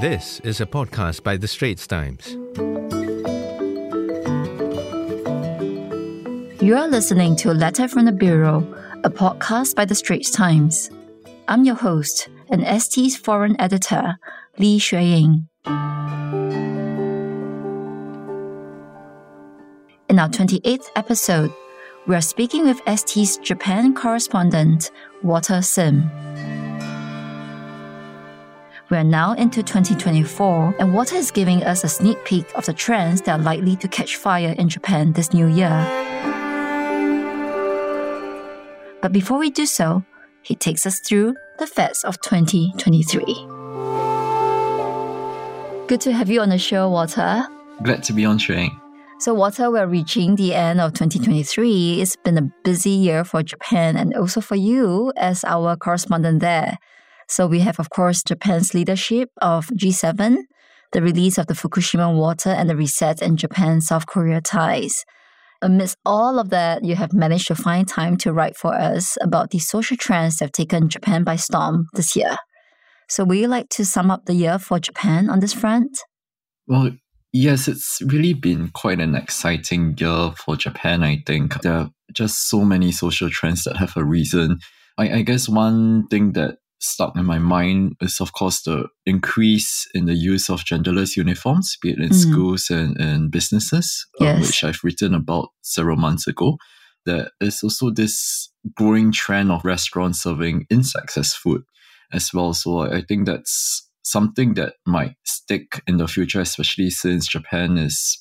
[0.00, 2.30] This is a podcast by The Straits Times.
[6.62, 8.60] You are listening to a Letter from the Bureau,
[9.04, 10.90] a podcast by The Straits Times.
[11.48, 14.16] I'm your host and ST's foreign editor,
[14.56, 15.46] Li Xueying.
[20.08, 21.52] In our 28th episode,
[22.06, 24.92] we are speaking with ST's Japan correspondent,
[25.22, 26.10] Walter Sim.
[28.90, 32.72] We are now into 2024, and Walter is giving us a sneak peek of the
[32.72, 35.70] trends that are likely to catch fire in Japan this new year.
[39.00, 40.02] But before we do so,
[40.42, 43.22] he takes us through the facts of 2023.
[45.86, 47.46] Good to have you on the show, Walter.
[47.84, 48.72] Glad to be on train.
[49.20, 52.00] So, Walter, we're reaching the end of 2023.
[52.00, 56.76] It's been a busy year for Japan and also for you as our correspondent there.
[57.30, 60.38] So we have, of course, Japan's leadership of G7,
[60.90, 65.04] the release of the Fukushima water, and the reset in Japan South Korea ties.
[65.62, 69.50] Amidst all of that, you have managed to find time to write for us about
[69.50, 72.36] the social trends that have taken Japan by storm this year.
[73.08, 76.00] So, would you like to sum up the year for Japan on this front?
[76.66, 76.90] Well,
[77.32, 81.62] yes, it's really been quite an exciting year for Japan, I think.
[81.62, 84.58] There are just so many social trends that have a reason.
[84.98, 89.86] I, I guess one thing that stuck in my mind is, of course, the increase
[89.94, 92.14] in the use of genderless uniforms, be it in mm.
[92.14, 94.46] schools and, and businesses, uh, yes.
[94.46, 96.56] which I've written about several months ago.
[97.06, 101.62] There is also this growing trend of restaurants serving insects as food
[102.12, 102.52] as well.
[102.54, 108.18] So I think that's something that might stick in the future, especially since Japan is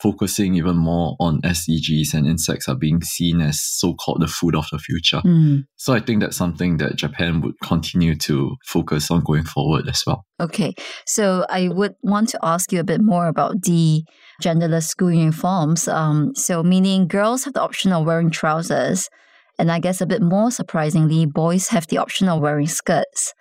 [0.00, 4.66] focusing even more on SDGs and insects are being seen as so-called the food of
[4.72, 5.20] the future.
[5.24, 5.64] Mm.
[5.76, 10.02] So I think that's something that Japan would continue to focus on going forward as
[10.06, 10.24] well.
[10.40, 10.74] Okay.
[11.06, 14.02] So I would want to ask you a bit more about the
[14.42, 15.86] genderless school uniforms.
[15.86, 19.08] Um, so meaning girls have the option of wearing trousers.
[19.58, 23.34] And I guess a bit more surprisingly, boys have the option of wearing skirts.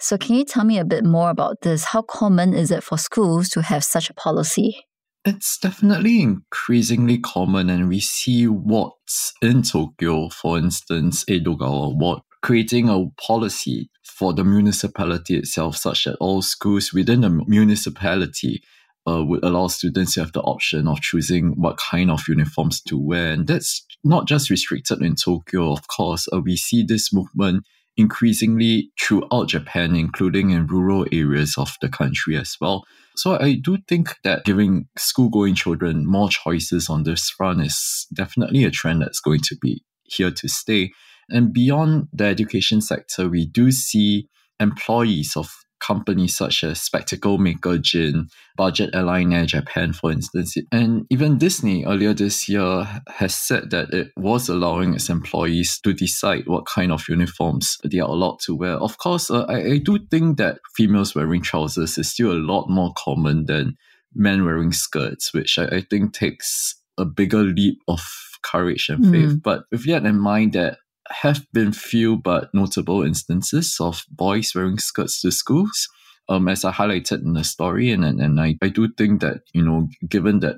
[0.00, 1.84] So can you tell me a bit more about this?
[1.84, 4.85] How common is it for schools to have such a policy?
[5.28, 12.88] It's definitely increasingly common, and we see wards in Tokyo, for instance, Edogawa Ward, creating
[12.88, 18.62] a policy for the municipality itself, such that all schools within the municipality
[19.08, 22.96] uh, would allow students to have the option of choosing what kind of uniforms to
[22.96, 23.32] wear.
[23.32, 26.28] And that's not just restricted in Tokyo, of course.
[26.32, 27.64] Uh, we see this movement
[27.96, 32.84] increasingly throughout Japan, including in rural areas of the country as well.
[33.16, 38.06] So I do think that giving school going children more choices on this front is
[38.14, 40.92] definitely a trend that's going to be here to stay.
[41.30, 44.28] And beyond the education sector, we do see
[44.60, 45.50] employees of
[45.80, 50.56] companies such as spectacle maker Jin, budget airline Air Japan, for instance.
[50.72, 55.92] And even Disney earlier this year has said that it was allowing its employees to
[55.92, 58.74] decide what kind of uniforms they are allowed to wear.
[58.74, 62.68] Of course, uh, I, I do think that females wearing trousers is still a lot
[62.68, 63.76] more common than
[64.14, 68.00] men wearing skirts, which I, I think takes a bigger leap of
[68.42, 69.36] courage and faith.
[69.36, 69.42] Mm.
[69.42, 70.78] But with that in mind that
[71.10, 75.88] have been few but notable instances of boys wearing skirts to schools,
[76.28, 77.90] um, as I highlighted in the story.
[77.90, 80.56] And, and, and I, I do think that, you know, given that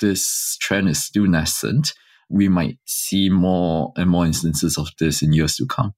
[0.00, 1.92] this trend is still nascent,
[2.30, 5.94] we might see more and more instances of this in years to come.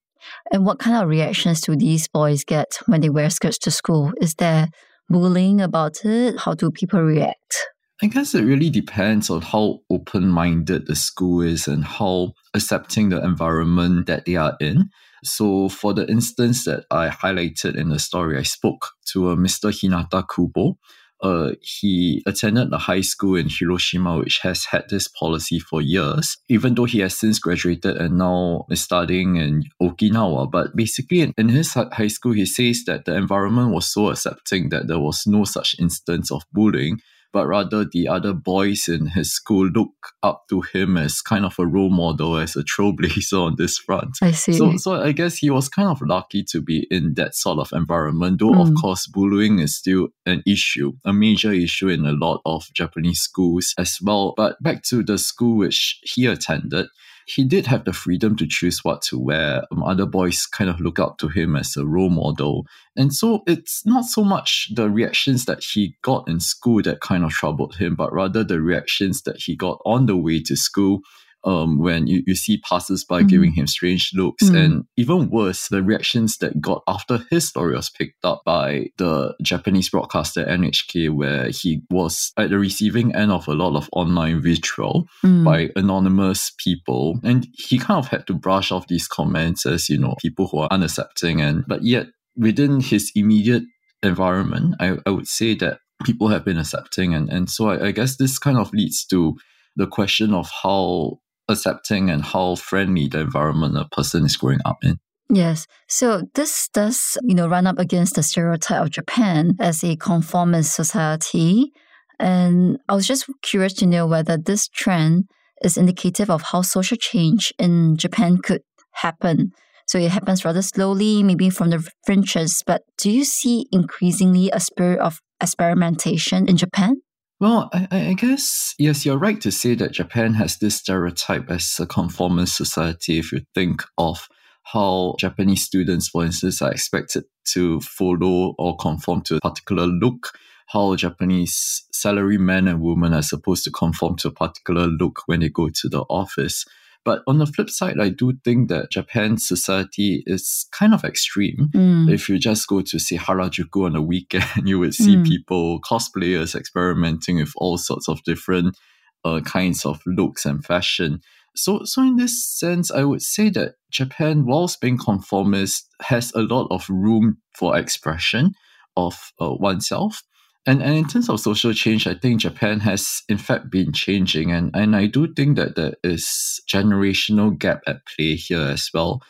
[0.50, 4.12] And what kind of reactions do these boys get when they wear skirts to school?
[4.20, 4.68] Is there
[5.08, 6.38] bullying about it?
[6.40, 7.68] How do people react?
[8.04, 13.08] I guess it really depends on how open minded the school is and how accepting
[13.08, 14.90] the environment that they are in.
[15.24, 19.72] So, for the instance that I highlighted in the story, I spoke to a Mr.
[19.72, 20.76] Hinata Kubo.
[21.22, 26.36] Uh, he attended a high school in Hiroshima, which has had this policy for years,
[26.50, 30.50] even though he has since graduated and now is studying in Okinawa.
[30.50, 34.88] But basically, in his high school, he says that the environment was so accepting that
[34.88, 37.00] there was no such instance of bullying
[37.34, 39.90] but rather the other boys in his school look
[40.22, 44.16] up to him as kind of a role model, as a trailblazer on this front.
[44.22, 44.52] I see.
[44.52, 47.72] So, so I guess he was kind of lucky to be in that sort of
[47.72, 48.62] environment, though, mm.
[48.62, 53.20] of course, bullying is still an issue, a major issue in a lot of Japanese
[53.20, 54.34] schools as well.
[54.36, 56.86] But back to the school which he attended,
[57.26, 59.62] he did have the freedom to choose what to wear.
[59.72, 62.66] Um, other boys kind of look up to him as a role model.
[62.96, 67.24] And so it's not so much the reactions that he got in school that kind
[67.24, 71.00] of troubled him, but rather the reactions that he got on the way to school
[71.44, 73.28] um, when you, you see passers-by Mhm.
[73.28, 74.44] giving him strange looks.
[74.44, 74.56] Mm.
[74.64, 79.34] And even worse, the reactions that got after his story was picked up by the
[79.42, 84.40] Japanese broadcaster NHK, where he was at the receiving end of a lot of online
[84.40, 85.44] vitriol Mm.
[85.44, 87.20] by anonymous people.
[87.22, 90.58] And he kind of had to brush off these comments as, you know, people who
[90.58, 91.40] are unaccepting.
[91.42, 92.06] And but yet
[92.36, 93.64] within his immediate
[94.02, 97.14] environment, I, I would say that people have been accepting.
[97.14, 99.34] And, and so I, I guess this kind of leads to
[99.76, 101.18] the question of how
[101.48, 104.98] accepting and how friendly the environment a person is growing up in.
[105.30, 105.66] Yes.
[105.88, 110.74] So this does, you know, run up against the stereotype of Japan as a conformist
[110.74, 111.72] society.
[112.18, 115.24] And I was just curious to know whether this trend
[115.62, 118.62] is indicative of how social change in Japan could
[118.92, 119.52] happen.
[119.86, 122.62] So it happens rather slowly, maybe from the fringes.
[122.66, 126.96] But do you see increasingly a spirit of experimentation in Japan?
[127.40, 131.76] Well, I, I guess, yes, you're right to say that Japan has this stereotype as
[131.80, 133.18] a conformist society.
[133.18, 134.28] If you think of
[134.62, 140.30] how Japanese students, for instance, are expected to follow or conform to a particular look,
[140.68, 145.40] how Japanese salary men and women are supposed to conform to a particular look when
[145.40, 146.64] they go to the office.
[147.04, 151.68] But on the flip side, I do think that Japan's society is kind of extreme.
[151.74, 152.10] Mm.
[152.10, 155.26] If you just go to say Harajuku on a weekend, you would see Mm.
[155.26, 158.76] people, cosplayers experimenting with all sorts of different
[159.24, 161.20] uh, kinds of looks and fashion.
[161.56, 166.40] So, so in this sense, I would say that Japan, whilst being conformist, has a
[166.40, 168.54] lot of room for expression
[168.96, 170.22] of uh, oneself.
[170.66, 174.50] And, and in terms of social change, I think Japan has in fact been changing.
[174.50, 179.20] And, and I do think that there is generational gap at play here as well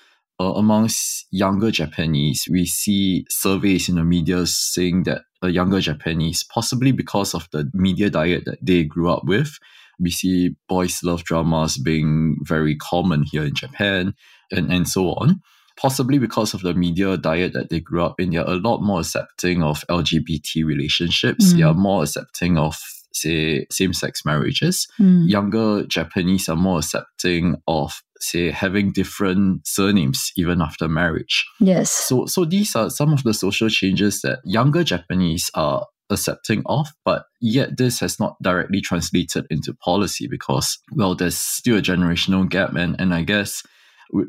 [0.40, 6.42] uh, amongst younger Japanese, we see surveys in the media saying that a younger Japanese,
[6.42, 9.58] possibly because of the media diet that they grew up with,
[10.00, 14.14] we see boys love dramas being very common here in Japan
[14.50, 15.40] and, and so on.
[15.76, 19.00] Possibly because of the media diet that they grew up in, they're a lot more
[19.00, 21.52] accepting of LGBT relationships.
[21.52, 21.56] Mm.
[21.56, 22.76] They are more accepting of,
[23.12, 25.28] say, same sex marriages Mm.
[25.28, 31.44] younger Japanese are more accepting of, say, having different surnames even after marriage.
[31.60, 31.90] Yes.
[31.90, 36.86] So, so these are some of the social changes that younger Japanese are accepting of,
[37.04, 42.48] but yet this has not directly translated into policy because, well, there's still a generational
[42.48, 43.62] gap, and and I guess.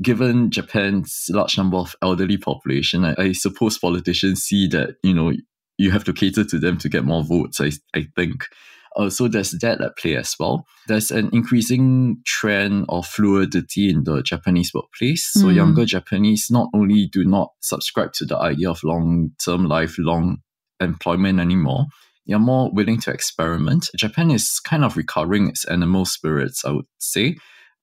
[0.01, 5.31] Given Japan's large number of elderly population, I, I suppose politicians see that you know
[5.77, 7.59] you have to cater to them to get more votes.
[7.61, 8.45] I I think,
[8.95, 10.65] uh, so there's that at play as well.
[10.87, 15.27] There's an increasing trend of fluidity in the Japanese workplace.
[15.33, 15.55] So Mm.
[15.55, 20.37] younger Japanese not only do not subscribe to the idea of long-term, lifelong
[20.79, 21.85] employment anymore,
[22.25, 23.89] they're more willing to experiment.
[23.95, 27.35] Japan is kind of recovering its animal spirits, I would say.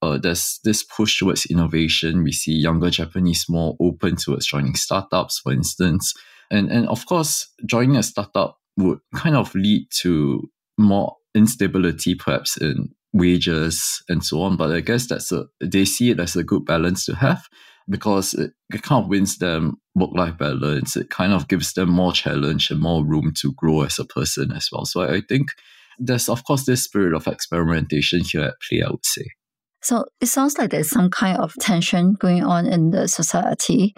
[0.02, 2.25] Uh, there's this push towards innovation.
[2.25, 6.12] We see younger Japanese more open towards joining startups, for instance.
[6.50, 12.56] And, and of course, joining a startup would kind of lead to more instability, perhaps
[12.56, 14.56] in wages and so on.
[14.56, 17.49] But I guess that's a they see it as a good balance to have
[17.88, 20.96] because it, it kind of wins them work life balance.
[20.96, 24.52] It kind of gives them more challenge and more room to grow as a person
[24.52, 24.84] as well.
[24.84, 25.50] So I, I think
[25.99, 28.82] there's of course this spirit of experimentation here at play.
[28.82, 29.26] I would say.
[29.82, 33.94] So it sounds like there's some kind of tension going on in the society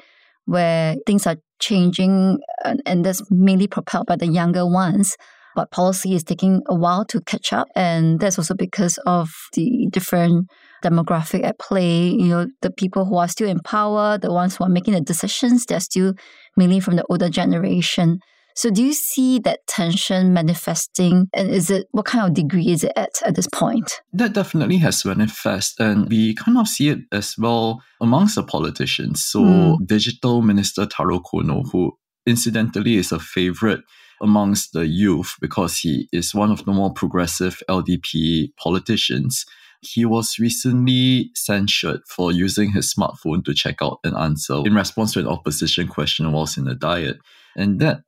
[0.47, 5.17] where things are changing and, and that's mainly propelled by the younger ones.
[5.55, 7.69] But policy is taking a while to catch up.
[7.77, 10.49] And that's also because of the different
[10.83, 12.09] demographic at play.
[12.09, 15.01] You know, the people who are still in power, the ones who are making the
[15.01, 16.15] decisions, they're still
[16.57, 18.19] mainly from the older generation.
[18.55, 21.29] So do you see that tension manifesting?
[21.35, 24.01] And is it what kind of degree is it at at this point?
[24.13, 29.25] That definitely has manifest, and we kind of see it as well amongst the politicians.
[29.25, 29.87] So, Mm.
[29.87, 31.93] Digital Minister Taro Kono, who
[32.27, 33.81] incidentally is a favorite
[34.23, 39.45] amongst the youth because he is one of the more progressive LDP politicians.
[39.83, 45.13] He was recently censured for using his smartphone to check out an answer in response
[45.13, 47.19] to an opposition question whilst in the diet.
[47.57, 48.01] And that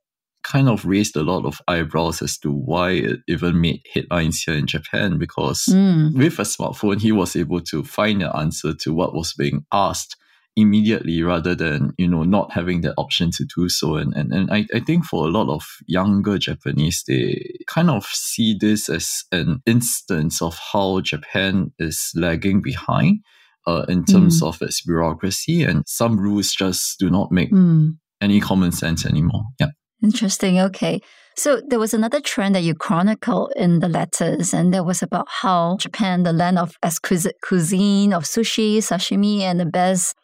[0.52, 4.54] kind of raised a lot of eyebrows as to why it even made headlines here
[4.56, 6.14] in Japan because Mm.
[6.22, 10.16] with a smartphone, he was able to find an answer to what was being asked
[10.58, 13.96] immediately rather than, you know, not having the option to do so.
[13.96, 18.06] And, and, and I, I think for a lot of younger Japanese, they kind of
[18.06, 23.20] see this as an instance of how Japan is lagging behind
[23.66, 27.98] uh, in terms of its bureaucracy and some rules just do not make Mm.
[28.22, 29.42] any common sense anymore.
[29.60, 29.72] Yeah.
[30.02, 30.60] Interesting.
[30.60, 31.00] Okay.
[31.36, 35.26] So there was another trend that you chronicled in the letters, and that was about
[35.28, 40.14] how Japan, the land of exquisite cuisine, of sushi, sashimi, and the best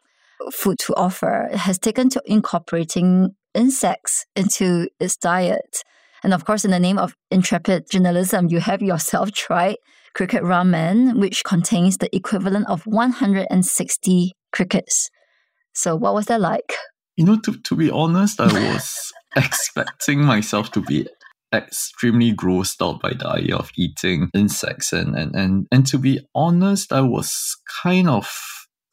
[0.53, 5.83] food to offer, has taken to incorporating insects into its diet.
[6.25, 9.77] And of course, in the name of intrepid journalism, you have yourself tried
[10.15, 15.11] cricket ramen, which contains the equivalent of 160 crickets.
[15.75, 16.73] So, what was that like?
[17.17, 21.09] You know, to, to be honest, I was expecting myself to be
[21.55, 26.21] extremely grossed out by the idea of eating insects and, and, and, and to be
[26.35, 28.31] honest, I was kind of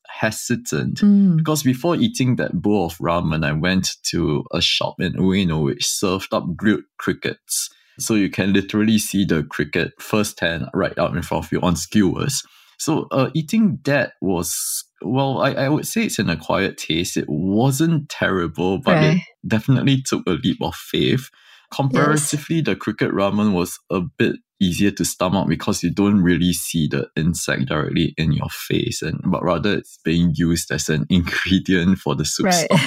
[0.09, 1.37] hesitant Mm.
[1.37, 5.85] because before eating that bowl of ramen, I went to a shop in Ueno which
[5.87, 7.69] served up grilled crickets.
[7.99, 11.75] So you can literally see the cricket firsthand right out in front of you on
[11.75, 12.43] skewers.
[12.77, 17.17] So uh, eating that was well, I, I would say it's an acquired taste.
[17.17, 21.29] It wasn't terrible, but it definitely took a leap of faith.
[21.73, 26.85] Comparatively, the cricket ramen was a bit easier to stomach because you don't really see
[26.87, 31.97] the insect directly in your face, and but rather it's being used as an ingredient
[31.99, 32.67] for the soup Right.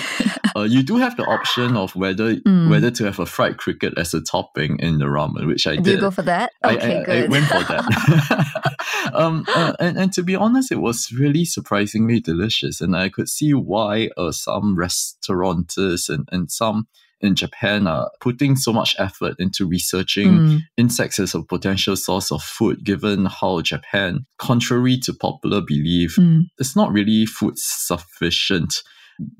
[0.54, 2.68] Uh, you do have the option of whether Mm.
[2.68, 5.82] whether to have a fried cricket as a topping in the ramen, which I Do
[5.82, 5.94] did.
[5.94, 6.52] you go for that?
[6.62, 7.30] I- Okay, I, I, good.
[7.30, 9.10] went for that.
[9.14, 12.82] um, uh, and, and to be honest, it was really surprisingly delicious.
[12.82, 16.86] And I could see why uh, some restaurateurs and, and some
[17.22, 22.30] in Japan are putting so much effort into researching Mm, insects as a potential source
[22.32, 28.82] of food, given how Japan, contrary to popular belief, mm, it's not really food sufficient.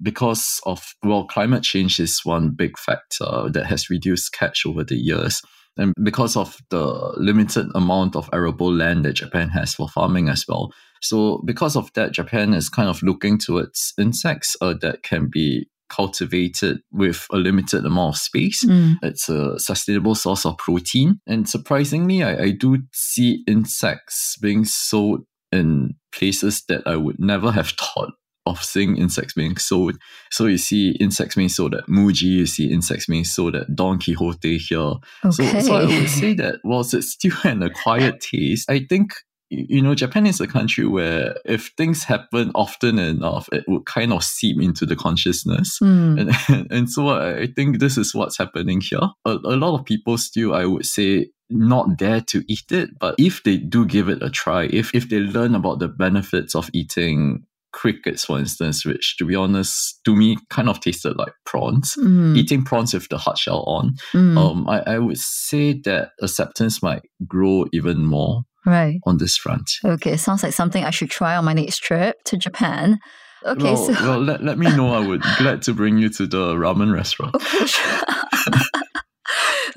[0.01, 4.97] Because of well climate change is one big factor that has reduced catch over the
[4.97, 5.41] years.
[5.77, 10.45] And because of the limited amount of arable land that Japan has for farming as
[10.47, 10.73] well.
[11.01, 15.69] So because of that Japan is kind of looking towards insects uh, that can be
[15.93, 18.97] cultivated with a limited amount of space mm.
[19.03, 21.21] it's a sustainable source of protein.
[21.27, 25.21] And surprisingly, I, I do see insects being sold
[25.51, 28.13] in places that I would never have thought
[28.47, 29.97] of seeing insects being sold.
[30.31, 33.99] So you see insects being sold at Muji, you see insects being sold at Don
[33.99, 34.95] Quijote here.
[35.31, 35.61] So, Okay.
[35.61, 39.13] so I would say that whilst it's still an acquired taste, I think
[39.53, 44.13] you know Japan is a country where if things happen often enough, it would kind
[44.13, 45.79] of seep into the consciousness.
[45.83, 46.33] Mm.
[46.49, 49.09] And, and so I I think this is what's happening here.
[49.25, 52.91] A, a lot of people still, I would say, not dare to eat it.
[52.99, 56.55] But if they do give it a try, if, if they learn about the benefits
[56.55, 61.33] of eating crickets, for instance, which to be honest, to me kind of tasted like
[61.45, 61.95] prawns.
[61.99, 64.37] Mm, Eating prawns with the hard shell on, mm.
[64.39, 69.01] um, I, I would say that acceptance might grow even more right.
[69.05, 69.71] on this front.
[69.85, 72.99] Okay, sounds like something I should try on my next trip to Japan.
[73.45, 74.95] Okay, well, so well let, let me know.
[74.95, 77.35] I would glad to bring you to the ramen restaurant.
[77.35, 78.01] okay, sure.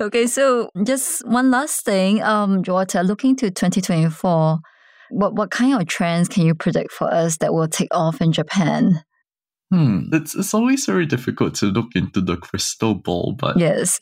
[0.00, 4.58] okay, so just one last thing, um, Walter, looking to 2024,
[5.10, 8.32] what what kind of trends can you predict for us that will take off in
[8.32, 9.02] Japan?
[9.72, 10.04] Hmm.
[10.12, 13.98] It's it's always very difficult to look into the crystal ball, but Yes.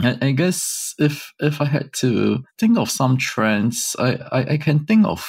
[0.00, 4.56] I, I guess if if I had to think of some trends, I, I, I
[4.58, 5.24] can think of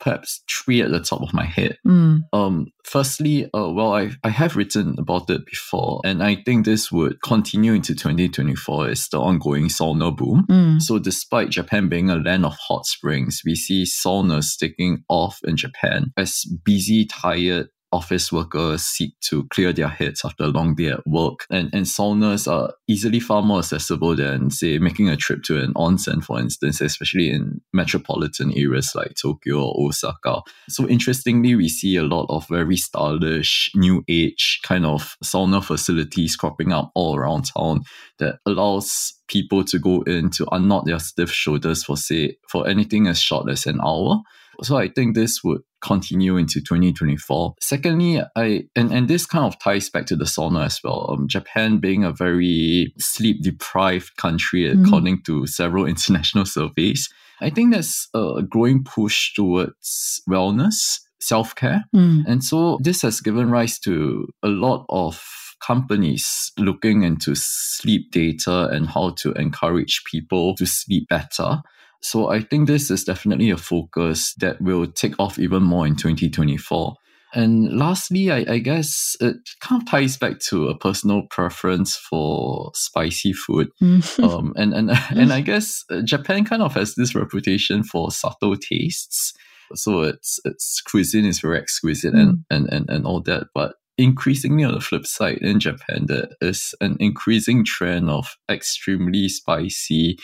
[0.00, 1.78] perhaps three at the top of my head.
[1.86, 6.66] Mm, Um, firstly, uh, well, I, I have written about it before, and I think
[6.66, 10.44] this would continue into 2024 is the ongoing sauna boom.
[10.50, 15.38] mm, So, despite Japan being a land of hot springs, we see saunas taking off
[15.44, 20.74] in Japan as busy, tired office workers seek to clear their heads after a long
[20.74, 21.46] day at work.
[21.48, 25.72] And, and saunas are easily far more accessible than, say, making a trip to an
[25.74, 30.42] onsen, for instance, especially in metropolitan areas like Tokyo or Osaka.
[30.68, 36.36] So, interestingly, we see a lot of very stylish, new age kind of sauna facilities
[36.36, 37.84] cropping up all around town
[38.18, 43.06] that allows people to go in to unknot their stiff shoulders for say for anything
[43.06, 44.20] as short as an hour.
[44.62, 47.54] So I think this would continue into 2024.
[47.60, 51.10] Secondly, I and, and this kind of ties back to the sauna as well.
[51.10, 54.86] Um, Japan being a very sleep deprived country Mhm.
[54.86, 57.08] according to several international surveys,
[57.40, 61.84] I think there's a growing push towards wellness, self care.
[61.94, 65.22] mm, And so this has given rise to a lot of
[65.66, 71.62] companies looking into sleep data and how to encourage people to sleep better.
[72.04, 75.96] So I think this is definitely a focus that will take off even more in
[75.96, 76.94] 2024.
[77.32, 82.70] And lastly, I, I guess it kind of ties back to a personal preference for
[82.74, 83.68] spicy food.
[83.82, 84.22] mm.
[84.22, 89.32] Um, and, and, and I guess Japan kind of has this reputation for subtle tastes.
[89.74, 93.46] So its its cuisine is very exquisite and, and, and, and all that.
[93.54, 99.28] But increasingly on the flip side in Japan, there is an increasing trend of extremely
[99.28, 100.18] spicy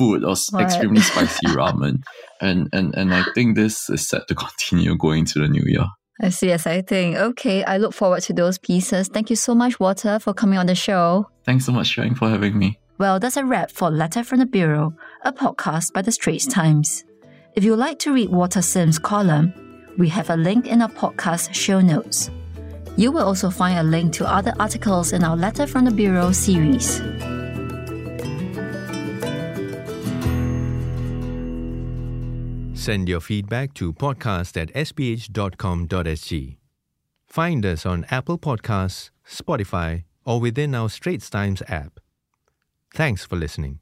[0.00, 0.64] food or Right.
[0.64, 1.96] extremely spicy ramen.
[2.40, 5.86] And, and and I think this is set to continue going to the new year.
[6.22, 7.16] I see, exciting.
[7.16, 9.08] Okay, I look forward to those pieces.
[9.08, 11.26] Thank you so much, Walter, for coming on the show.
[11.44, 12.78] Thanks so much, Xueying, for having me.
[12.98, 14.92] Well, that's a wrap for Letter from the Bureau,
[15.24, 17.04] a podcast by the Straits Times.
[17.56, 19.52] If you'd like to read Walter Sim's column,
[19.96, 22.30] we have a link in our podcast show notes.
[22.96, 26.32] You will also find a link to other articles in our Letter from the Bureau
[26.32, 27.00] series.
[32.80, 36.56] Send your feedback to podcast at sph.com.sg.
[37.26, 42.00] Find us on Apple Podcasts, Spotify, or within our Straits Times app.
[42.94, 43.80] Thanks for listening.